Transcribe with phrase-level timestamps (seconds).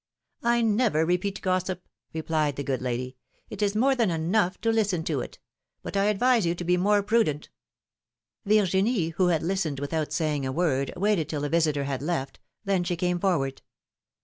[0.41, 3.17] I never repeat gossip,^^ replied the good lady,
[3.51, 5.37] it is more than enough to listen to it;
[5.83, 7.49] but I advise you to be more prudent."
[8.43, 8.73] no philomI:ne's marriages.
[8.73, 12.83] Yirginie, who had listened without saying a word, waited till the visitor had left; then
[12.83, 13.61] she came forward.